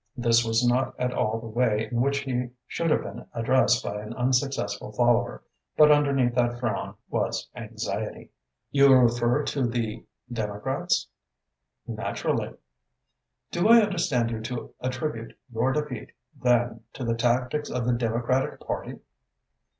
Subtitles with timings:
[0.17, 4.01] This was not at all the way in which he should have been addressed by
[4.01, 5.43] an unsuccessful follower.
[5.77, 8.31] But underneath that frown was anxiety.
[8.71, 10.03] "You refer to the
[10.33, 11.05] Democrats?"
[11.85, 12.55] "Naturally."
[13.51, 18.59] "Do I understand you to attribute your defeat, then, to the tactics of the Democratic
[18.59, 18.97] Party?"